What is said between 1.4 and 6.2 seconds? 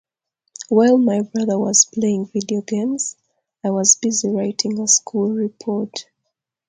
was playing video games, I was busy writing a school report.